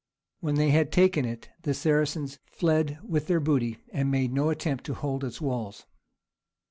When 0.39 0.55
they 0.55 0.71
had 0.71 0.91
taken 0.91 1.25
it 1.25 1.49
the 1.61 1.75
Saracens 1.75 2.39
fled 2.47 2.97
with 3.03 3.27
their 3.27 3.39
booty, 3.39 3.77
and 3.93 4.09
made 4.09 4.33
no 4.33 4.49
attempt 4.49 4.83
to 4.85 4.95
hold 4.95 5.23
its 5.23 5.39
walls. 5.39 5.85